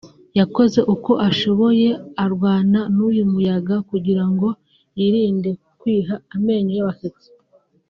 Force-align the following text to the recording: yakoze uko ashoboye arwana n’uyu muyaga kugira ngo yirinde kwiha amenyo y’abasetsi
yakoze 0.39 0.79
uko 0.93 1.11
ashoboye 1.29 1.89
arwana 2.23 2.79
n’uyu 2.95 3.23
muyaga 3.31 3.75
kugira 3.89 4.23
ngo 4.31 4.47
yirinde 4.99 5.51
kwiha 5.79 6.15
amenyo 6.35 6.73
y’abasetsi 6.77 7.27